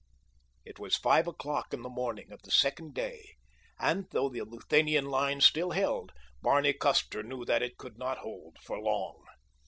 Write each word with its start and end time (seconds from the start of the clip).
It 0.65 0.79
was 0.79 0.97
five 0.97 1.27
o'clock 1.27 1.75
in 1.75 1.83
the 1.83 1.87
morning 1.89 2.31
of 2.31 2.41
the 2.41 2.49
second 2.49 2.95
day, 2.95 3.35
and 3.79 4.07
though 4.09 4.29
the 4.29 4.41
Luthanian 4.41 5.05
line 5.11 5.41
still 5.41 5.69
held, 5.73 6.11
Barney 6.41 6.73
Custer 6.73 7.21
knew 7.21 7.45
that 7.45 7.61
it 7.61 7.77
could 7.77 7.99
not 7.99 8.17
hold 8.17 8.57
for 8.63 8.79
long. 8.79 9.23